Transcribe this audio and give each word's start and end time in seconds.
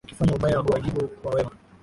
Wakifanya 0.03 0.33
ubaya, 0.35 0.61
uwajibu 0.61 1.01
kwa 1.21 1.31
wema. 1.35 1.51